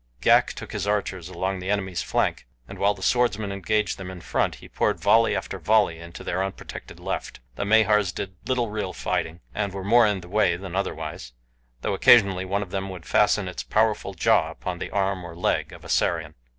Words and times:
Ghak 0.19 0.53
took 0.53 0.71
his 0.71 0.87
archers 0.87 1.29
along 1.29 1.59
the 1.59 1.69
enemy's 1.69 2.01
flank, 2.01 2.47
and 2.67 2.79
while 2.79 2.95
the 2.95 3.03
swordsmen 3.03 3.51
engaged 3.51 3.99
them 3.99 4.09
in 4.09 4.19
front, 4.19 4.55
he 4.55 4.67
poured 4.67 4.99
volley 4.99 5.35
after 5.35 5.59
volley 5.59 5.99
into 5.99 6.23
their 6.23 6.43
unprotected 6.43 6.99
left. 6.99 7.39
The 7.55 7.65
Mahars 7.65 8.11
did 8.11 8.33
little 8.47 8.71
real 8.71 8.93
fighting, 8.93 9.41
and 9.53 9.71
were 9.75 9.83
more 9.83 10.07
in 10.07 10.21
the 10.21 10.27
way 10.27 10.57
than 10.57 10.75
otherwise, 10.75 11.33
though 11.81 11.93
occasionally 11.93 12.45
one 12.45 12.63
of 12.63 12.71
them 12.71 12.89
would 12.89 13.05
fasten 13.05 13.47
its 13.47 13.61
powerful 13.61 14.15
jaw 14.15 14.49
upon 14.49 14.79
the 14.79 14.89
arm 14.89 15.23
or 15.23 15.35
leg 15.35 15.71
of 15.71 15.85
a 15.85 15.87
Sarian. 15.87 16.33